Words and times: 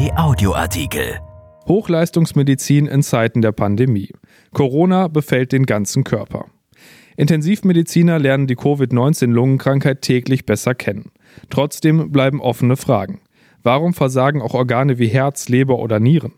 Kai 0.00 0.16
Audioartikel. 0.16 1.20
Hochleistungsmedizin 1.68 2.86
in 2.86 3.02
Zeiten 3.02 3.42
der 3.42 3.52
Pandemie. 3.52 4.08
Corona 4.54 5.08
befällt 5.08 5.52
den 5.52 5.66
ganzen 5.66 6.04
Körper. 6.04 6.46
Intensivmediziner 7.18 8.18
lernen 8.18 8.46
die 8.46 8.56
Covid-19-Lungenkrankheit 8.56 10.00
täglich 10.00 10.46
besser 10.46 10.74
kennen. 10.74 11.10
Trotzdem 11.50 12.12
bleiben 12.12 12.40
offene 12.40 12.78
Fragen. 12.78 13.20
Warum 13.62 13.92
versagen 13.92 14.40
auch 14.40 14.54
Organe 14.54 14.98
wie 14.98 15.08
Herz, 15.08 15.50
Leber 15.50 15.78
oder 15.78 16.00
Nieren? 16.00 16.32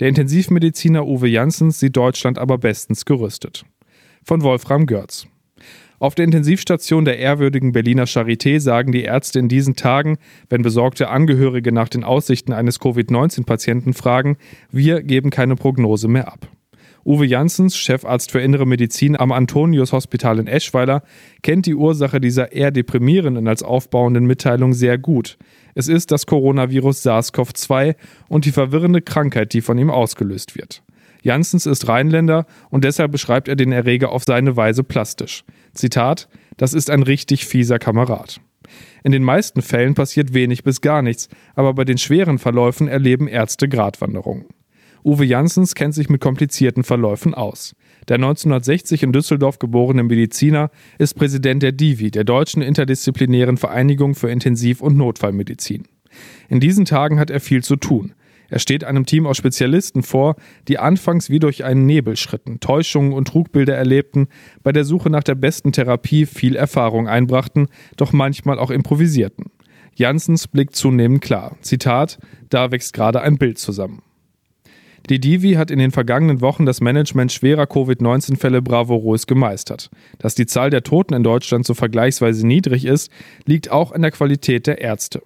Der 0.00 0.08
Intensivmediziner 0.08 1.06
Uwe 1.06 1.28
Janssens 1.28 1.78
sieht 1.78 1.96
Deutschland 1.96 2.36
aber 2.36 2.58
bestens 2.58 3.04
gerüstet. 3.04 3.64
Von 4.24 4.42
Wolfram 4.42 4.86
Görz. 4.86 5.28
Auf 5.98 6.14
der 6.14 6.24
Intensivstation 6.24 7.04
der 7.04 7.18
ehrwürdigen 7.18 7.72
Berliner 7.72 8.04
Charité 8.04 8.58
sagen 8.60 8.92
die 8.92 9.02
Ärzte 9.02 9.38
in 9.38 9.48
diesen 9.48 9.76
Tagen, 9.76 10.18
wenn 10.48 10.62
besorgte 10.62 11.08
Angehörige 11.08 11.72
nach 11.72 11.88
den 11.88 12.04
Aussichten 12.04 12.52
eines 12.52 12.80
Covid-19-Patienten 12.80 13.94
fragen, 13.94 14.36
wir 14.70 15.02
geben 15.02 15.30
keine 15.30 15.54
Prognose 15.56 16.08
mehr 16.08 16.32
ab. 16.32 16.48
Uwe 17.06 17.26
Janssens, 17.26 17.76
Chefarzt 17.76 18.30
für 18.30 18.40
innere 18.40 18.66
Medizin 18.66 19.14
am 19.18 19.30
Antonius 19.30 19.92
Hospital 19.92 20.38
in 20.38 20.46
Eschweiler, 20.46 21.02
kennt 21.42 21.66
die 21.66 21.74
Ursache 21.74 22.18
dieser 22.18 22.52
eher 22.52 22.70
deprimierenden 22.70 23.46
als 23.46 23.62
aufbauenden 23.62 24.24
Mitteilung 24.24 24.72
sehr 24.72 24.96
gut. 24.96 25.36
Es 25.74 25.88
ist 25.88 26.10
das 26.10 26.24
Coronavirus 26.24 27.02
SARS-CoV-2 27.02 27.96
und 28.28 28.46
die 28.46 28.52
verwirrende 28.52 29.02
Krankheit, 29.02 29.52
die 29.52 29.60
von 29.60 29.76
ihm 29.76 29.90
ausgelöst 29.90 30.56
wird. 30.56 30.82
Janssens 31.22 31.66
ist 31.66 31.88
Rheinländer 31.88 32.46
und 32.70 32.84
deshalb 32.84 33.12
beschreibt 33.12 33.48
er 33.48 33.56
den 33.56 33.72
Erreger 33.72 34.12
auf 34.12 34.24
seine 34.24 34.56
Weise 34.56 34.84
plastisch. 34.84 35.44
Zitat: 35.74 36.28
Das 36.56 36.74
ist 36.74 36.90
ein 36.90 37.02
richtig 37.02 37.46
fieser 37.46 37.78
Kamerad. 37.78 38.40
In 39.02 39.12
den 39.12 39.22
meisten 39.22 39.60
Fällen 39.60 39.94
passiert 39.94 40.32
wenig 40.32 40.64
bis 40.64 40.80
gar 40.80 41.02
nichts, 41.02 41.28
aber 41.54 41.74
bei 41.74 41.84
den 41.84 41.98
schweren 41.98 42.38
Verläufen 42.38 42.88
erleben 42.88 43.28
Ärzte 43.28 43.68
Gratwanderungen. 43.68 44.46
Uwe 45.04 45.26
Janssens 45.26 45.74
kennt 45.74 45.94
sich 45.94 46.08
mit 46.08 46.22
komplizierten 46.22 46.82
Verläufen 46.82 47.34
aus. 47.34 47.76
Der 48.08 48.14
1960 48.14 49.02
in 49.02 49.12
Düsseldorf 49.12 49.58
geborene 49.58 50.02
Mediziner 50.02 50.70
ist 50.98 51.14
Präsident 51.14 51.62
der 51.62 51.72
DIVI, 51.72 52.10
der 52.10 52.24
Deutschen 52.24 52.62
Interdisziplinären 52.62 53.58
Vereinigung 53.58 54.14
für 54.14 54.30
Intensiv- 54.30 54.80
und 54.80 54.96
Notfallmedizin. 54.96 55.84
In 56.48 56.60
diesen 56.60 56.86
Tagen 56.86 57.18
hat 57.18 57.30
er 57.30 57.40
viel 57.40 57.62
zu 57.62 57.76
tun. 57.76 58.14
Er 58.54 58.60
steht 58.60 58.84
einem 58.84 59.04
Team 59.04 59.26
aus 59.26 59.36
Spezialisten 59.36 60.04
vor, 60.04 60.36
die 60.68 60.78
anfangs 60.78 61.28
wie 61.28 61.40
durch 61.40 61.64
einen 61.64 61.86
Nebel 61.86 62.14
schritten, 62.16 62.60
Täuschungen 62.60 63.12
und 63.12 63.26
Trugbilder 63.26 63.74
erlebten, 63.74 64.28
bei 64.62 64.70
der 64.70 64.84
Suche 64.84 65.10
nach 65.10 65.24
der 65.24 65.34
besten 65.34 65.72
Therapie 65.72 66.24
viel 66.24 66.54
Erfahrung 66.54 67.08
einbrachten, 67.08 67.66
doch 67.96 68.12
manchmal 68.12 68.60
auch 68.60 68.70
improvisierten. 68.70 69.46
Janssens 69.96 70.46
blickt 70.46 70.76
zunehmend 70.76 71.20
klar. 71.20 71.56
Zitat: 71.62 72.20
Da 72.48 72.70
wächst 72.70 72.92
gerade 72.92 73.22
ein 73.22 73.38
Bild 73.38 73.58
zusammen. 73.58 74.02
Die 75.10 75.18
Divi 75.18 75.54
hat 75.54 75.72
in 75.72 75.80
den 75.80 75.90
vergangenen 75.90 76.40
Wochen 76.40 76.64
das 76.64 76.80
Management 76.80 77.32
schwerer 77.32 77.66
Covid-19-Fälle 77.66 78.62
bravourös 78.62 79.26
gemeistert. 79.26 79.90
Dass 80.18 80.36
die 80.36 80.46
Zahl 80.46 80.70
der 80.70 80.84
Toten 80.84 81.14
in 81.14 81.24
Deutschland 81.24 81.66
so 81.66 81.74
vergleichsweise 81.74 82.46
niedrig 82.46 82.84
ist, 82.84 83.10
liegt 83.46 83.72
auch 83.72 83.90
an 83.90 84.02
der 84.02 84.12
Qualität 84.12 84.68
der 84.68 84.80
Ärzte. 84.80 85.22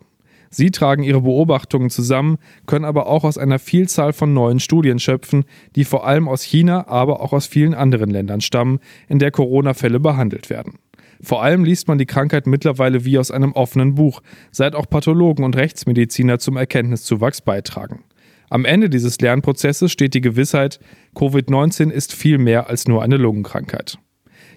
Sie 0.51 0.71
tragen 0.71 1.03
ihre 1.03 1.23
Beobachtungen 1.23 1.91
zusammen, 1.91 2.39
können 2.67 2.85
aber 2.85 3.07
auch 3.07 3.25
aus 3.25 3.39
einer 3.39 3.59
Vielzahl 3.59 4.13
von 4.13 4.33
neuen 4.33 4.61
Studien 4.61 4.99
schöpfen, 4.99 5.45
die 5.77 5.85
vor 5.85 6.07
allem 6.07 6.29
aus 6.29 6.43
China, 6.43 6.89
aber 6.89 7.21
auch 7.21 7.33
aus 7.33 7.47
vielen 7.47 7.75
anderen 7.75 8.11
Ländern 8.11 8.41
stammen, 8.41 8.81
in 9.09 9.19
der 9.19 9.31
Corona-Fälle 9.31 10.01
behandelt 10.01 10.51
werden. 10.51 10.79
Vor 11.21 11.43
allem 11.43 11.65
liest 11.65 11.89
man 11.89 11.99
die 11.99 12.07
Krankheit 12.07 12.47
mittlerweile 12.47 13.05
wie 13.05 13.19
aus 13.19 13.31
einem 13.31 13.53
offenen 13.53 13.95
Buch, 13.95 14.23
seit 14.53 14.75
auch 14.75 14.89
Pathologen 14.89 15.45
und 15.45 15.57
Rechtsmediziner 15.57 16.39
zum 16.39 16.57
Erkenntniszuwachs 16.57 17.41
beitragen. 17.41 18.05
Am 18.51 18.65
Ende 18.65 18.89
dieses 18.89 19.21
Lernprozesses 19.21 19.93
steht 19.93 20.15
die 20.15 20.21
Gewissheit, 20.21 20.81
Covid-19 21.15 21.91
ist 21.91 22.15
viel 22.15 22.39
mehr 22.39 22.69
als 22.69 22.89
nur 22.89 23.03
eine 23.03 23.17
Lungenkrankheit. 23.17 23.99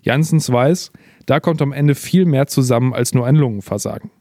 Janssens 0.04 0.52
weiß, 0.52 0.92
da 1.26 1.40
kommt 1.40 1.62
am 1.62 1.74
Ende 1.74 1.96
viel 1.96 2.26
mehr 2.26 2.48
zusammen 2.48 2.94
als 2.94 3.14
nur 3.14 3.26
ein 3.26 3.36
Lungenversagen. 3.36 4.12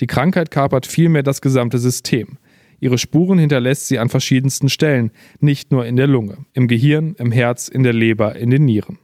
Die 0.00 0.06
Krankheit 0.06 0.50
kapert 0.50 0.86
vielmehr 0.86 1.22
das 1.22 1.40
gesamte 1.40 1.78
System. 1.78 2.38
Ihre 2.80 2.98
Spuren 2.98 3.38
hinterlässt 3.38 3.88
sie 3.88 3.98
an 3.98 4.08
verschiedensten 4.08 4.68
Stellen, 4.68 5.10
nicht 5.40 5.72
nur 5.72 5.84
in 5.86 5.96
der 5.96 6.06
Lunge, 6.06 6.38
im 6.52 6.68
Gehirn, 6.68 7.16
im 7.18 7.32
Herz, 7.32 7.68
in 7.68 7.82
der 7.82 7.92
Leber, 7.92 8.36
in 8.36 8.50
den 8.50 8.64
Nieren. 8.64 8.98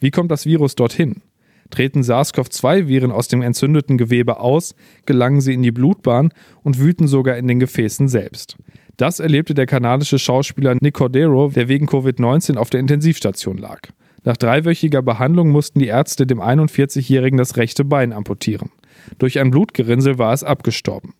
Wie 0.00 0.10
kommt 0.10 0.30
das 0.30 0.44
Virus 0.44 0.74
dorthin? 0.74 1.22
Treten 1.70 2.02
SARS-CoV-2-Viren 2.02 3.12
aus 3.12 3.28
dem 3.28 3.42
entzündeten 3.42 3.96
Gewebe 3.96 4.40
aus, 4.40 4.74
gelangen 5.06 5.40
sie 5.40 5.54
in 5.54 5.62
die 5.62 5.70
Blutbahn 5.70 6.30
und 6.62 6.78
wüten 6.78 7.06
sogar 7.06 7.36
in 7.36 7.46
den 7.46 7.60
Gefäßen 7.60 8.08
selbst. 8.08 8.56
Das 8.96 9.20
erlebte 9.20 9.54
der 9.54 9.66
kanadische 9.66 10.18
Schauspieler 10.18 10.76
Nick 10.80 10.94
Cordero, 10.94 11.48
der 11.48 11.68
wegen 11.68 11.86
Covid-19 11.86 12.56
auf 12.56 12.70
der 12.70 12.80
Intensivstation 12.80 13.56
lag. 13.56 13.80
Nach 14.24 14.36
dreiwöchiger 14.36 15.00
Behandlung 15.00 15.48
mussten 15.50 15.78
die 15.78 15.86
Ärzte 15.86 16.26
dem 16.26 16.40
41-Jährigen 16.40 17.38
das 17.38 17.56
rechte 17.56 17.84
Bein 17.84 18.12
amputieren. 18.12 18.70
Durch 19.18 19.38
ein 19.38 19.50
Blutgerinnsel 19.50 20.18
war 20.18 20.32
es 20.32 20.44
abgestorben. 20.44 21.14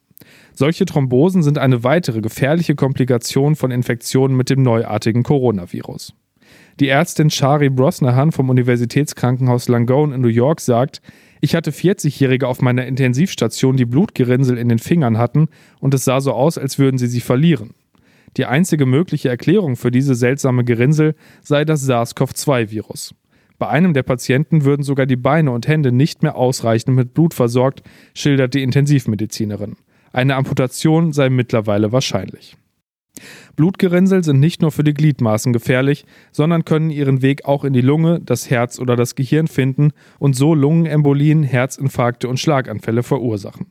Solche 0.52 0.84
Thrombosen 0.84 1.42
sind 1.42 1.58
eine 1.58 1.84
weitere 1.84 2.20
gefährliche 2.20 2.74
Komplikation 2.74 3.56
von 3.56 3.70
Infektionen 3.70 4.36
mit 4.36 4.50
dem 4.50 4.62
neuartigen 4.62 5.22
Coronavirus. 5.22 6.14
Die 6.80 6.88
Ärztin 6.88 7.30
Shari 7.30 7.68
Brosnahan 7.68 8.32
vom 8.32 8.48
Universitätskrankenhaus 8.48 9.68
Langone 9.68 10.14
in 10.14 10.20
New 10.20 10.28
York 10.28 10.60
sagt, 10.60 11.00
ich 11.40 11.54
hatte 11.54 11.70
40-Jährige 11.70 12.48
auf 12.48 12.60
meiner 12.60 12.86
Intensivstation, 12.86 13.76
die 13.76 13.86
Blutgerinnsel 13.86 14.58
in 14.58 14.68
den 14.68 14.78
Fingern 14.78 15.18
hatten 15.18 15.48
und 15.78 15.94
es 15.94 16.04
sah 16.04 16.20
so 16.20 16.32
aus, 16.32 16.58
als 16.58 16.78
würden 16.78 16.98
sie 16.98 17.06
sie 17.06 17.20
verlieren. 17.20 17.74
Die 18.36 18.46
einzige 18.46 18.86
mögliche 18.86 19.28
Erklärung 19.28 19.76
für 19.76 19.90
diese 19.90 20.14
seltsame 20.14 20.64
Gerinnsel 20.64 21.14
sei 21.42 21.64
das 21.64 21.88
SARS-CoV-2-Virus. 21.88 23.14
Bei 23.60 23.68
einem 23.68 23.92
der 23.92 24.04
Patienten 24.04 24.64
würden 24.64 24.82
sogar 24.82 25.04
die 25.04 25.16
Beine 25.16 25.50
und 25.50 25.68
Hände 25.68 25.92
nicht 25.92 26.22
mehr 26.22 26.34
ausreichend 26.34 26.96
mit 26.96 27.12
Blut 27.12 27.34
versorgt, 27.34 27.82
schildert 28.14 28.54
die 28.54 28.62
Intensivmedizinerin. 28.62 29.76
Eine 30.14 30.36
Amputation 30.36 31.12
sei 31.12 31.28
mittlerweile 31.28 31.92
wahrscheinlich. 31.92 32.56
Blutgerinnsel 33.56 34.24
sind 34.24 34.40
nicht 34.40 34.62
nur 34.62 34.72
für 34.72 34.82
die 34.82 34.94
Gliedmaßen 34.94 35.52
gefährlich, 35.52 36.06
sondern 36.32 36.64
können 36.64 36.88
ihren 36.88 37.20
Weg 37.20 37.44
auch 37.44 37.64
in 37.64 37.74
die 37.74 37.82
Lunge, 37.82 38.20
das 38.24 38.48
Herz 38.48 38.78
oder 38.78 38.96
das 38.96 39.14
Gehirn 39.14 39.46
finden 39.46 39.90
und 40.18 40.34
so 40.34 40.54
Lungenembolien, 40.54 41.42
Herzinfarkte 41.42 42.30
und 42.30 42.40
Schlaganfälle 42.40 43.02
verursachen. 43.02 43.66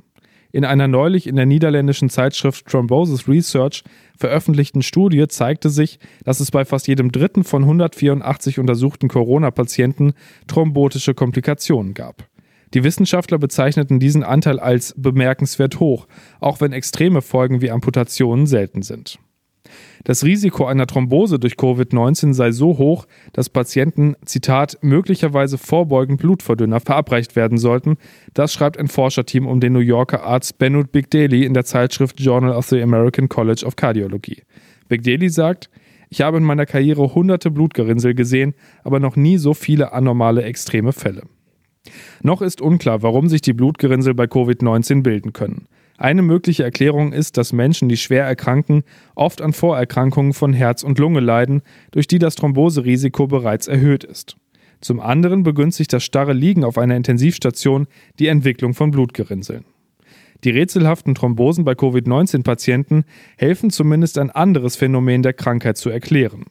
In 0.51 0.65
einer 0.65 0.87
neulich 0.87 1.27
in 1.27 1.35
der 1.35 1.45
niederländischen 1.45 2.09
Zeitschrift 2.09 2.65
Thrombosis 2.65 3.27
Research 3.27 3.83
veröffentlichten 4.17 4.81
Studie 4.81 5.27
zeigte 5.27 5.69
sich, 5.69 5.99
dass 6.23 6.39
es 6.39 6.49
bei 6.49 6.65
fast 6.65 6.87
jedem 6.87 7.11
dritten 7.11 7.43
von 7.43 7.63
184 7.63 8.57
untersuchten 8.57 9.09
Corona-Patienten 9.09 10.13
thrombotische 10.47 11.13
Komplikationen 11.13 11.93
gab. 11.93 12.27
Die 12.73 12.83
Wissenschaftler 12.83 13.37
bezeichneten 13.37 13.99
diesen 13.99 14.23
Anteil 14.23 14.59
als 14.59 14.93
bemerkenswert 14.97 15.79
hoch, 15.79 16.07
auch 16.39 16.61
wenn 16.61 16.73
extreme 16.73 17.21
Folgen 17.21 17.61
wie 17.61 17.71
Amputationen 17.71 18.47
selten 18.47 18.81
sind. 18.81 19.19
Das 20.03 20.23
Risiko 20.23 20.65
einer 20.65 20.87
Thrombose 20.87 21.39
durch 21.39 21.53
Covid-19 21.53 22.33
sei 22.33 22.51
so 22.51 22.77
hoch, 22.77 23.05
dass 23.33 23.49
Patienten, 23.49 24.15
Zitat, 24.25 24.77
möglicherweise 24.81 25.57
vorbeugend 25.57 26.21
Blutverdünner 26.21 26.79
verabreicht 26.79 27.35
werden 27.35 27.57
sollten. 27.57 27.97
Das 28.33 28.53
schreibt 28.53 28.77
ein 28.77 28.87
Forscherteam 28.87 29.47
um 29.47 29.59
den 29.59 29.73
New 29.73 29.79
Yorker 29.79 30.23
Arzt 30.23 30.57
Benut 30.57 30.91
Bigdeli 30.91 31.45
in 31.45 31.53
der 31.53 31.65
Zeitschrift 31.65 32.19
Journal 32.19 32.53
of 32.53 32.67
the 32.67 32.81
American 32.81 33.29
College 33.29 33.65
of 33.65 33.75
Cardiology. 33.75 34.43
Bigdeli 34.87 35.29
sagt, 35.29 35.69
ich 36.09 36.21
habe 36.21 36.37
in 36.37 36.43
meiner 36.43 36.65
Karriere 36.65 37.13
hunderte 37.13 37.51
Blutgerinnsel 37.51 38.15
gesehen, 38.15 38.55
aber 38.83 38.99
noch 38.99 39.15
nie 39.15 39.37
so 39.37 39.53
viele 39.53 39.93
anormale 39.93 40.43
extreme 40.43 40.91
Fälle. 40.91 41.23
Noch 42.21 42.41
ist 42.41 42.61
unklar, 42.61 43.03
warum 43.03 43.29
sich 43.29 43.41
die 43.41 43.53
Blutgerinnsel 43.53 44.13
bei 44.13 44.25
Covid-19 44.25 45.03
bilden 45.03 45.33
können. 45.33 45.67
Eine 45.99 46.21
mögliche 46.21 46.63
Erklärung 46.63 47.11
ist, 47.11 47.35
dass 47.35 47.51
Menschen, 47.51 47.89
die 47.89 47.97
schwer 47.97 48.23
erkranken, 48.23 48.83
oft 49.15 49.41
an 49.41 49.51
Vorerkrankungen 49.51 50.31
von 50.31 50.53
Herz 50.53 50.81
und 50.81 50.97
Lunge 50.97 51.19
leiden, 51.19 51.61
durch 51.91 52.07
die 52.07 52.19
das 52.19 52.35
Thromboserisiko 52.35 53.27
bereits 53.27 53.67
erhöht 53.67 54.05
ist. 54.05 54.37
Zum 54.79 55.01
anderen 55.01 55.43
begünstigt 55.43 55.91
das 55.91 56.05
starre 56.05 56.31
Liegen 56.31 56.63
auf 56.63 56.77
einer 56.77 56.95
Intensivstation 56.95 57.87
die 58.17 58.27
Entwicklung 58.27 58.73
von 58.73 58.91
Blutgerinnseln. 58.91 59.65
Die 60.45 60.51
rätselhaften 60.51 61.15
Thrombosen 61.15 61.65
bei 61.65 61.75
Covid-19-Patienten 61.75 63.03
helfen 63.37 63.69
zumindest 63.69 64.17
ein 64.19 64.29
anderes 64.29 64.77
Phänomen 64.77 65.21
der 65.21 65.33
Krankheit 65.33 65.75
zu 65.75 65.89
erklären. 65.89 66.45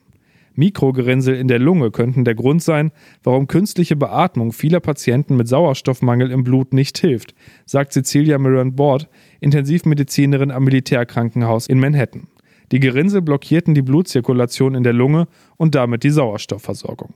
Mikrogerinnsel 0.55 1.35
in 1.35 1.47
der 1.47 1.59
Lunge 1.59 1.91
könnten 1.91 2.25
der 2.25 2.35
Grund 2.35 2.61
sein, 2.61 2.91
warum 3.23 3.47
künstliche 3.47 3.95
Beatmung 3.95 4.51
vieler 4.51 4.79
Patienten 4.79 5.35
mit 5.37 5.47
Sauerstoffmangel 5.47 6.31
im 6.31 6.43
Blut 6.43 6.73
nicht 6.73 6.97
hilft, 6.97 7.33
sagt 7.65 7.93
Cecilia 7.93 8.37
Mirand 8.37 8.75
Bord, 8.75 9.09
Intensivmedizinerin 9.39 10.51
am 10.51 10.63
Militärkrankenhaus 10.63 11.67
in 11.67 11.79
Manhattan. 11.79 12.27
Die 12.71 12.79
Gerinnsel 12.79 13.21
blockierten 13.21 13.73
die 13.73 13.81
Blutzirkulation 13.81 14.75
in 14.75 14.83
der 14.83 14.93
Lunge 14.93 15.27
und 15.57 15.75
damit 15.75 16.03
die 16.03 16.11
Sauerstoffversorgung. 16.11 17.13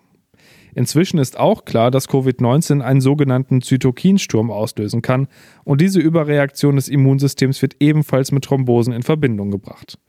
Inzwischen 0.75 1.19
ist 1.19 1.37
auch 1.37 1.65
klar, 1.65 1.91
dass 1.91 2.09
Covid-19 2.09 2.81
einen 2.81 3.01
sogenannten 3.01 3.61
Zytokinsturm 3.61 4.49
auslösen 4.49 5.01
kann 5.01 5.27
und 5.63 5.81
diese 5.81 5.99
Überreaktion 5.99 6.77
des 6.77 6.89
Immunsystems 6.89 7.61
wird 7.61 7.75
ebenfalls 7.79 8.31
mit 8.31 8.45
Thrombosen 8.45 8.93
in 8.93 9.03
Verbindung 9.03 9.51
gebracht. 9.51 9.99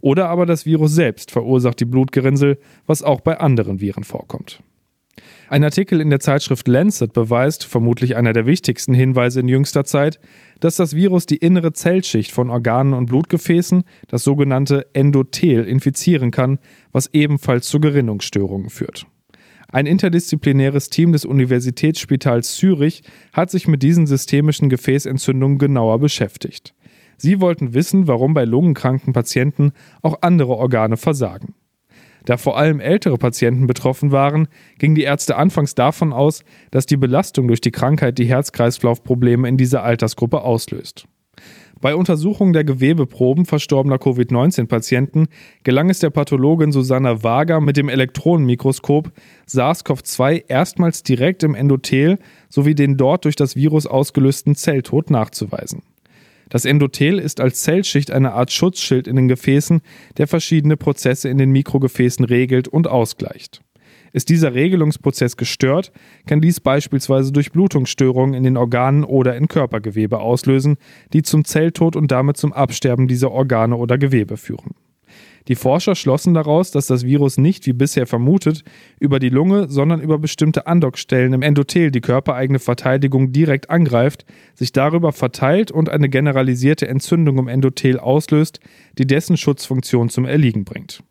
Oder 0.00 0.28
aber 0.28 0.46
das 0.46 0.66
Virus 0.66 0.94
selbst 0.94 1.30
verursacht 1.30 1.80
die 1.80 1.84
Blutgerinnsel, 1.84 2.58
was 2.86 3.02
auch 3.02 3.20
bei 3.20 3.38
anderen 3.38 3.80
Viren 3.80 4.04
vorkommt. 4.04 4.60
Ein 5.48 5.62
Artikel 5.62 6.00
in 6.00 6.10
der 6.10 6.20
Zeitschrift 6.20 6.66
Lancet 6.66 7.12
beweist, 7.12 7.64
vermutlich 7.64 8.16
einer 8.16 8.32
der 8.32 8.46
wichtigsten 8.46 8.94
Hinweise 8.94 9.40
in 9.40 9.48
jüngster 9.48 9.84
Zeit, 9.84 10.18
dass 10.60 10.76
das 10.76 10.96
Virus 10.96 11.26
die 11.26 11.36
innere 11.36 11.72
Zellschicht 11.72 12.32
von 12.32 12.50
Organen 12.50 12.94
und 12.94 13.06
Blutgefäßen, 13.06 13.84
das 14.08 14.24
sogenannte 14.24 14.86
Endothel, 14.92 15.64
infizieren 15.64 16.32
kann, 16.32 16.58
was 16.90 17.10
ebenfalls 17.12 17.68
zu 17.68 17.80
Gerinnungsstörungen 17.80 18.70
führt. 18.70 19.06
Ein 19.68 19.86
interdisziplinäres 19.86 20.90
Team 20.90 21.12
des 21.12 21.24
Universitätsspitals 21.24 22.56
Zürich 22.56 23.02
hat 23.32 23.50
sich 23.50 23.68
mit 23.68 23.82
diesen 23.82 24.06
systemischen 24.06 24.68
Gefäßentzündungen 24.68 25.58
genauer 25.58 25.98
beschäftigt. 25.98 26.74
Sie 27.16 27.40
wollten 27.40 27.74
wissen, 27.74 28.06
warum 28.06 28.34
bei 28.34 28.44
lungenkranken 28.44 29.12
Patienten 29.12 29.72
auch 30.02 30.18
andere 30.22 30.56
Organe 30.56 30.96
versagen. 30.96 31.54
Da 32.26 32.36
vor 32.36 32.58
allem 32.58 32.80
ältere 32.80 33.18
Patienten 33.18 33.66
betroffen 33.66 34.10
waren, 34.10 34.48
gingen 34.78 34.96
die 34.96 35.04
Ärzte 35.04 35.36
anfangs 35.36 35.74
davon 35.74 36.12
aus, 36.12 36.42
dass 36.72 36.84
die 36.84 36.96
Belastung 36.96 37.46
durch 37.46 37.60
die 37.60 37.70
Krankheit 37.70 38.18
die 38.18 38.26
Herz-Kreislauf-Probleme 38.26 39.48
in 39.48 39.56
dieser 39.56 39.84
Altersgruppe 39.84 40.42
auslöst. 40.42 41.06
Bei 41.80 41.94
Untersuchungen 41.94 42.54
der 42.54 42.64
Gewebeproben 42.64 43.44
verstorbener 43.44 43.98
Covid-19-Patienten 43.98 45.28
gelang 45.62 45.90
es 45.90 45.98
der 45.98 46.10
Pathologin 46.10 46.72
Susanna 46.72 47.22
Wager 47.22 47.60
mit 47.60 47.76
dem 47.76 47.90
Elektronenmikroskop 47.90 49.12
SARS-CoV-2 49.46 50.44
erstmals 50.48 51.02
direkt 51.02 51.42
im 51.42 51.54
Endothel 51.54 52.18
sowie 52.48 52.74
den 52.74 52.96
dort 52.96 53.26
durch 53.26 53.36
das 53.36 53.56
Virus 53.56 53.86
ausgelösten 53.86 54.56
Zelltod 54.56 55.10
nachzuweisen. 55.10 55.82
Das 56.48 56.64
Endothel 56.64 57.18
ist 57.18 57.40
als 57.40 57.62
Zellschicht 57.62 58.10
eine 58.10 58.32
Art 58.32 58.52
Schutzschild 58.52 59.08
in 59.08 59.16
den 59.16 59.28
Gefäßen, 59.28 59.80
der 60.16 60.28
verschiedene 60.28 60.76
Prozesse 60.76 61.28
in 61.28 61.38
den 61.38 61.50
Mikrogefäßen 61.50 62.24
regelt 62.24 62.68
und 62.68 62.86
ausgleicht. 62.86 63.62
Ist 64.12 64.28
dieser 64.28 64.54
Regelungsprozess 64.54 65.36
gestört, 65.36 65.92
kann 66.26 66.40
dies 66.40 66.60
beispielsweise 66.60 67.32
durch 67.32 67.52
Blutungsstörungen 67.52 68.34
in 68.34 68.44
den 68.44 68.56
Organen 68.56 69.04
oder 69.04 69.36
in 69.36 69.48
Körpergewebe 69.48 70.20
auslösen, 70.20 70.76
die 71.12 71.22
zum 71.22 71.44
Zelltod 71.44 71.96
und 71.96 72.10
damit 72.12 72.36
zum 72.36 72.52
Absterben 72.52 73.08
dieser 73.08 73.30
Organe 73.30 73.76
oder 73.76 73.98
Gewebe 73.98 74.36
führen. 74.36 74.74
Die 75.48 75.54
Forscher 75.54 75.94
schlossen 75.94 76.34
daraus, 76.34 76.72
dass 76.72 76.86
das 76.86 77.04
Virus 77.04 77.38
nicht, 77.38 77.66
wie 77.66 77.72
bisher 77.72 78.06
vermutet, 78.06 78.64
über 78.98 79.20
die 79.20 79.28
Lunge, 79.28 79.68
sondern 79.68 80.00
über 80.00 80.18
bestimmte 80.18 80.66
Andockstellen 80.66 81.32
im 81.32 81.42
Endothel 81.42 81.90
die 81.90 82.00
körpereigene 82.00 82.58
Verteidigung 82.58 83.32
direkt 83.32 83.70
angreift, 83.70 84.24
sich 84.54 84.72
darüber 84.72 85.12
verteilt 85.12 85.70
und 85.70 85.88
eine 85.88 86.08
generalisierte 86.08 86.88
Entzündung 86.88 87.38
im 87.38 87.48
Endothel 87.48 88.00
auslöst, 88.00 88.58
die 88.98 89.06
dessen 89.06 89.36
Schutzfunktion 89.36 90.08
zum 90.08 90.24
Erliegen 90.24 90.64
bringt. 90.64 91.02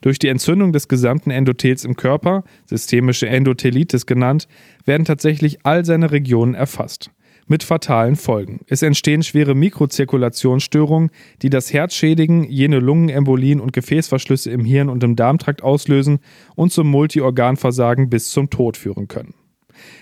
Durch 0.00 0.18
die 0.18 0.28
Entzündung 0.28 0.72
des 0.72 0.88
gesamten 0.88 1.30
Endothels 1.30 1.84
im 1.84 1.94
Körper, 1.94 2.42
systemische 2.66 3.28
Endothelitis 3.28 4.04
genannt, 4.04 4.48
werden 4.84 5.04
tatsächlich 5.04 5.64
all 5.64 5.84
seine 5.84 6.10
Regionen 6.10 6.54
erfasst 6.54 7.10
mit 7.50 7.64
fatalen 7.64 8.14
Folgen. 8.14 8.60
Es 8.68 8.80
entstehen 8.80 9.24
schwere 9.24 9.56
Mikrozirkulationsstörungen, 9.56 11.10
die 11.42 11.50
das 11.50 11.72
Herz 11.72 11.94
schädigen, 11.94 12.44
jene 12.44 12.78
Lungenembolien 12.78 13.60
und 13.60 13.72
Gefäßverschlüsse 13.72 14.50
im 14.52 14.64
Hirn 14.64 14.88
und 14.88 15.02
im 15.02 15.16
Darmtrakt 15.16 15.60
auslösen 15.62 16.20
und 16.54 16.72
zum 16.72 16.88
Multiorganversagen 16.88 18.08
bis 18.08 18.30
zum 18.30 18.50
Tod 18.50 18.76
führen 18.76 19.08
können. 19.08 19.34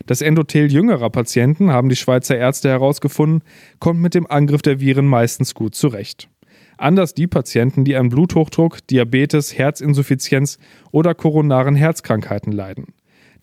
Das 0.05 0.21
Endothel 0.21 0.71
jüngerer 0.71 1.09
Patienten, 1.09 1.71
haben 1.71 1.89
die 1.89 1.97
Schweizer 1.97 2.37
Ärzte 2.37 2.69
herausgefunden, 2.69 3.43
kommt 3.79 4.01
mit 4.01 4.15
dem 4.15 4.27
Angriff 4.27 4.61
der 4.61 4.81
Viren 4.81 5.07
meistens 5.07 5.55
gut 5.55 5.75
zurecht. 5.75 6.29
Anders 6.77 7.15
die 7.15 7.27
Patienten, 7.27 7.85
die 7.85 7.97
an 7.97 8.11
Bluthochdruck, 8.11 8.87
Diabetes, 8.89 9.57
Herzinsuffizienz 9.57 10.59
oder 10.91 11.15
koronaren 11.15 11.77
Herzkrankheiten 11.77 12.53
leiden. 12.53 12.93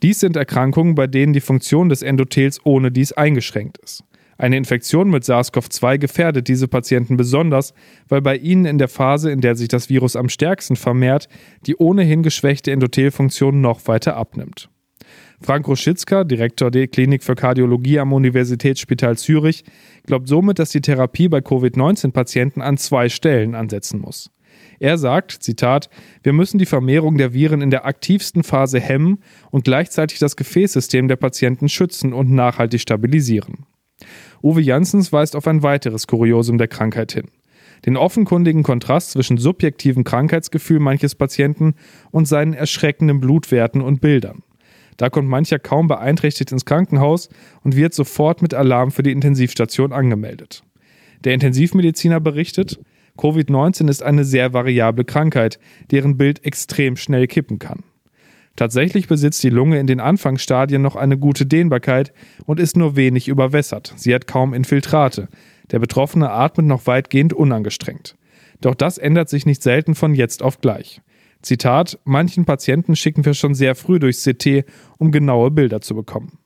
Dies 0.01 0.19
sind 0.19 0.35
Erkrankungen, 0.35 0.95
bei 0.95 1.07
denen 1.07 1.33
die 1.33 1.41
Funktion 1.41 1.89
des 1.89 2.01
Endothels 2.01 2.59
ohne 2.63 2.91
dies 2.91 3.11
eingeschränkt 3.13 3.77
ist. 3.77 4.03
Eine 4.37 4.57
Infektion 4.57 5.09
mit 5.09 5.23
SARS-CoV-2 5.23 5.97
gefährdet 5.97 6.47
diese 6.49 6.67
Patienten 6.67 7.15
besonders, 7.15 7.73
weil 8.09 8.21
bei 8.21 8.35
ihnen 8.35 8.65
in 8.65 8.77
der 8.77 8.89
Phase, 8.89 9.31
in 9.31 9.39
der 9.39 9.55
sich 9.55 9.69
das 9.69 9.89
Virus 9.89 10.17
am 10.17 10.27
stärksten 10.27 10.75
vermehrt, 10.75 11.29
die 11.65 11.77
ohnehin 11.77 12.21
geschwächte 12.21 12.71
Endothelfunktion 12.71 13.61
noch 13.61 13.87
weiter 13.87 14.17
abnimmt. 14.17 14.69
Frank 15.41 15.67
Roschitzka, 15.67 16.23
Direktor 16.23 16.71
der 16.71 16.87
Klinik 16.87 17.23
für 17.23 17.35
Kardiologie 17.35 17.99
am 17.99 18.13
Universitätsspital 18.13 19.17
Zürich, 19.17 19.63
glaubt 20.05 20.27
somit, 20.27 20.59
dass 20.59 20.71
die 20.71 20.81
Therapie 20.81 21.29
bei 21.29 21.41
Covid-19-Patienten 21.41 22.61
an 22.61 22.77
zwei 22.77 23.09
Stellen 23.09 23.55
ansetzen 23.55 23.99
muss. 23.99 24.31
Er 24.79 24.97
sagt, 24.97 25.31
Zitat, 25.31 25.89
wir 26.23 26.33
müssen 26.33 26.57
die 26.57 26.65
Vermehrung 26.65 27.17
der 27.17 27.33
Viren 27.33 27.61
in 27.61 27.69
der 27.69 27.85
aktivsten 27.85 28.43
Phase 28.43 28.79
hemmen 28.79 29.19
und 29.51 29.63
gleichzeitig 29.63 30.19
das 30.19 30.35
Gefäßsystem 30.35 31.07
der 31.07 31.15
Patienten 31.15 31.69
schützen 31.69 32.13
und 32.13 32.31
nachhaltig 32.31 32.81
stabilisieren. 32.81 33.65
Uwe 34.43 34.61
Janssens 34.61 35.13
weist 35.13 35.35
auf 35.35 35.47
ein 35.47 35.63
weiteres 35.63 36.07
Kuriosum 36.07 36.57
der 36.57 36.67
Krankheit 36.67 37.13
hin. 37.13 37.29
Den 37.85 37.97
offenkundigen 37.97 38.63
Kontrast 38.63 39.11
zwischen 39.11 39.37
subjektivem 39.37 40.03
Krankheitsgefühl 40.03 40.79
manches 40.79 41.15
Patienten 41.15 41.75
und 42.11 42.27
seinen 42.27 42.53
erschreckenden 42.53 43.19
Blutwerten 43.19 43.81
und 43.81 44.01
Bildern. 44.01 44.43
Da 44.97 45.09
kommt 45.09 45.27
mancher 45.27 45.59
kaum 45.59 45.87
beeinträchtigt 45.87 46.51
ins 46.51 46.65
Krankenhaus 46.65 47.29
und 47.63 47.75
wird 47.75 47.93
sofort 47.93 48.41
mit 48.41 48.53
Alarm 48.53 48.91
für 48.91 49.03
die 49.03 49.11
Intensivstation 49.11 49.91
angemeldet. 49.91 50.63
Der 51.23 51.33
Intensivmediziner 51.33 52.19
berichtet, 52.19 52.79
Covid-19 53.17 53.89
ist 53.89 54.03
eine 54.03 54.25
sehr 54.25 54.53
variable 54.53 55.05
Krankheit, 55.05 55.59
deren 55.91 56.17
Bild 56.17 56.45
extrem 56.45 56.97
schnell 56.97 57.27
kippen 57.27 57.59
kann. 57.59 57.83
Tatsächlich 58.55 59.07
besitzt 59.07 59.43
die 59.43 59.49
Lunge 59.49 59.79
in 59.79 59.87
den 59.87 59.99
Anfangsstadien 59.99 60.81
noch 60.81 60.95
eine 60.95 61.17
gute 61.17 61.45
Dehnbarkeit 61.45 62.13
und 62.45 62.59
ist 62.59 62.77
nur 62.77 62.95
wenig 62.95 63.27
überwässert. 63.27 63.93
Sie 63.97 64.15
hat 64.15 64.27
kaum 64.27 64.53
Infiltrate. 64.53 65.27
Der 65.71 65.79
Betroffene 65.79 66.29
atmet 66.29 66.65
noch 66.65 66.87
weitgehend 66.87 67.33
unangestrengt. 67.33 68.15
Doch 68.61 68.75
das 68.75 68.97
ändert 68.97 69.29
sich 69.29 69.45
nicht 69.45 69.61
selten 69.61 69.93
von 69.95 70.13
jetzt 70.13 70.41
auf 70.41 70.61
gleich. 70.61 71.01
Zitat: 71.41 71.99
Manchen 72.05 72.45
Patienten 72.45 72.95
schicken 72.95 73.25
wir 73.25 73.33
schon 73.33 73.55
sehr 73.55 73.75
früh 73.75 73.99
durchs 73.99 74.23
CT, 74.23 74.63
um 74.97 75.11
genaue 75.11 75.51
Bilder 75.51 75.81
zu 75.81 75.93
bekommen. 75.93 76.39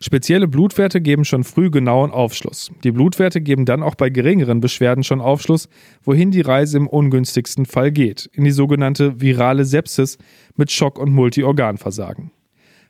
Spezielle 0.00 0.48
Blutwerte 0.48 1.00
geben 1.00 1.24
schon 1.24 1.44
früh 1.44 1.70
genauen 1.70 2.10
Aufschluss. 2.10 2.70
Die 2.84 2.92
Blutwerte 2.92 3.40
geben 3.40 3.64
dann 3.64 3.82
auch 3.82 3.94
bei 3.94 4.10
geringeren 4.10 4.60
Beschwerden 4.60 5.04
schon 5.04 5.20
Aufschluss, 5.20 5.68
wohin 6.02 6.30
die 6.30 6.40
Reise 6.40 6.76
im 6.76 6.86
ungünstigsten 6.86 7.66
Fall 7.66 7.92
geht, 7.92 8.28
in 8.32 8.44
die 8.44 8.50
sogenannte 8.50 9.20
virale 9.20 9.64
Sepsis 9.64 10.18
mit 10.56 10.70
Schock- 10.70 10.98
und 10.98 11.12
Multiorganversagen. 11.12 12.30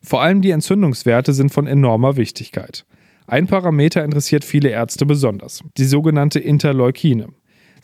Vor 0.03 0.23
allem 0.23 0.43
die 0.43 0.51
Entzündungswerte 0.51 1.33
sind 1.33 1.53
von 1.53 1.67
enormer 1.67 2.17
Wichtigkeit. 2.17 2.85
Ein 3.27 3.47
Parameter 3.49 4.05
interessiert 4.05 4.45
viele 4.45 4.69
Ärzte 4.69 5.05
besonders, 5.05 5.65
die 5.79 5.85
sogenannte 5.85 6.39
Interleukine. 6.39 7.29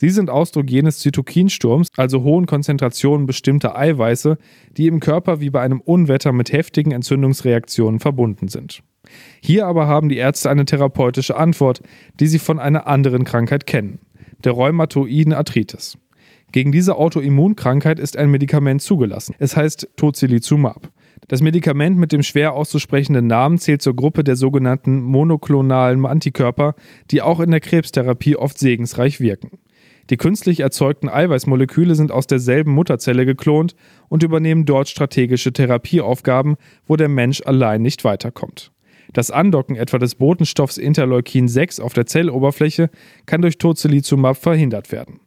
Sie 0.03 0.09
sind 0.09 0.29
Ausdruck 0.29 0.69
jenes 0.69 0.99
Zytokinsturms, 0.99 1.87
also 1.95 2.23
hohen 2.23 2.45
Konzentrationen 2.45 3.25
bestimmter 3.25 3.77
Eiweiße, 3.77 4.37
die 4.75 4.87
im 4.87 4.99
Körper 4.99 5.39
wie 5.39 5.49
bei 5.49 5.61
einem 5.61 5.79
Unwetter 5.79 6.33
mit 6.33 6.51
heftigen 6.51 6.91
Entzündungsreaktionen 6.91 8.01
verbunden 8.01 8.49
sind. 8.49 8.83
Hier 9.39 9.65
aber 9.65 9.87
haben 9.87 10.09
die 10.09 10.17
Ärzte 10.17 10.49
eine 10.49 10.65
therapeutische 10.65 11.37
Antwort, 11.37 11.81
die 12.19 12.27
sie 12.27 12.39
von 12.39 12.59
einer 12.59 12.85
anderen 12.85 13.23
Krankheit 13.23 13.65
kennen, 13.65 13.99
der 14.43 14.51
rheumatoiden 14.51 15.31
Arthritis. 15.31 15.97
Gegen 16.51 16.73
diese 16.73 16.97
Autoimmunkrankheit 16.97 17.97
ist 17.97 18.17
ein 18.17 18.29
Medikament 18.29 18.81
zugelassen. 18.81 19.35
Es 19.39 19.55
heißt 19.55 19.87
Tocilizumab. 19.95 20.91
Das 21.29 21.41
Medikament 21.41 21.97
mit 21.97 22.11
dem 22.11 22.23
schwer 22.23 22.55
auszusprechenden 22.55 23.27
Namen 23.27 23.57
zählt 23.57 23.81
zur 23.81 23.95
Gruppe 23.95 24.25
der 24.25 24.35
sogenannten 24.35 25.01
monoklonalen 25.01 26.05
Antikörper, 26.05 26.75
die 27.09 27.21
auch 27.21 27.39
in 27.39 27.51
der 27.51 27.61
Krebstherapie 27.61 28.35
oft 28.35 28.59
segensreich 28.59 29.21
wirken. 29.21 29.59
Die 30.09 30.17
künstlich 30.17 30.59
erzeugten 30.59 31.07
Eiweißmoleküle 31.09 31.95
sind 31.95 32.11
aus 32.11 32.27
derselben 32.27 32.73
Mutterzelle 32.73 33.25
geklont 33.25 33.75
und 34.09 34.23
übernehmen 34.23 34.65
dort 34.65 34.89
strategische 34.89 35.53
Therapieaufgaben, 35.53 36.55
wo 36.85 36.97
der 36.97 37.07
Mensch 37.07 37.41
allein 37.45 37.81
nicht 37.81 38.03
weiterkommt. 38.03 38.71
Das 39.13 39.31
Andocken 39.31 39.75
etwa 39.75 39.99
des 39.99 40.15
Botenstoffs 40.15 40.77
Interleukin 40.77 41.47
6 41.47 41.79
auf 41.79 41.93
der 41.93 42.05
Zelloberfläche 42.05 42.89
kann 43.25 43.41
durch 43.41 43.57
Tocilizumab 43.57 44.37
verhindert 44.37 44.91
werden. 44.91 45.19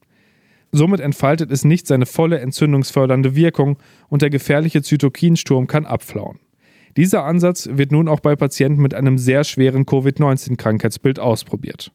Somit 0.73 1.00
entfaltet 1.00 1.50
es 1.50 1.64
nicht 1.64 1.87
seine 1.87 2.06
volle 2.06 2.40
entzündungsfördernde 2.40 3.35
Wirkung 3.35 3.78
und 4.09 4.23
der 4.23 4.30
gefährliche 4.30 4.83
Zytokinsturm 4.83 5.66
kann 5.68 5.87
abflauen. 5.87 6.38
Dieser 6.97 7.25
Ansatz 7.25 7.68
wird 7.71 7.92
nun 7.92 8.09
auch 8.09 8.21
bei 8.21 8.37
Patienten 8.37 8.83
mit 8.83 8.95
einem 8.95 9.18
sehr 9.18 9.45
schweren 9.45 9.87
Covid-19-Krankheitsbild 9.87 11.18
ausprobiert. 11.18 11.92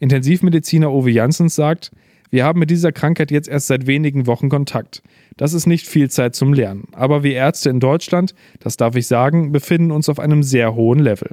Intensivmediziner 0.00 0.92
Uwe 0.92 1.10
Janssens 1.10 1.54
sagt, 1.54 1.92
wir 2.34 2.44
haben 2.44 2.58
mit 2.58 2.68
dieser 2.68 2.90
Krankheit 2.90 3.30
jetzt 3.30 3.48
erst 3.48 3.68
seit 3.68 3.86
wenigen 3.86 4.26
Wochen 4.26 4.48
Kontakt. 4.48 5.04
Das 5.36 5.52
ist 5.52 5.66
nicht 5.66 5.86
viel 5.86 6.10
Zeit 6.10 6.34
zum 6.34 6.52
Lernen. 6.52 6.88
Aber 6.90 7.22
wir 7.22 7.34
Ärzte 7.34 7.70
in 7.70 7.78
Deutschland, 7.78 8.34
das 8.58 8.76
darf 8.76 8.96
ich 8.96 9.06
sagen, 9.06 9.52
befinden 9.52 9.92
uns 9.92 10.08
auf 10.08 10.18
einem 10.18 10.42
sehr 10.42 10.74
hohen 10.74 10.98
Level. 10.98 11.30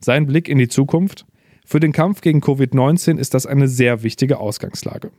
Sein 0.00 0.26
Blick 0.26 0.48
in 0.48 0.58
die 0.58 0.66
Zukunft? 0.66 1.26
Für 1.64 1.78
den 1.78 1.92
Kampf 1.92 2.22
gegen 2.22 2.40
Covid-19 2.40 3.18
ist 3.18 3.34
das 3.34 3.46
eine 3.46 3.68
sehr 3.68 4.02
wichtige 4.02 4.40
Ausgangslage. 4.40 5.12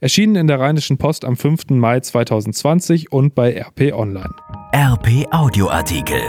Erschienen 0.00 0.36
in 0.36 0.46
der 0.46 0.58
Rheinischen 0.58 0.96
Post 0.96 1.26
am 1.26 1.36
5. 1.36 1.68
Mai 1.68 2.00
2020 2.00 3.12
und 3.12 3.34
bei 3.34 3.54
RP 3.54 3.92
Online. 3.92 4.34
RP 4.74 5.26
Audioartikel. 5.32 6.22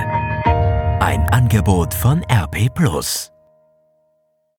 Ein 0.99 1.21
Angebot 1.31 1.93
von 1.93 2.23
RP 2.29 2.67
Plus. 2.75 3.31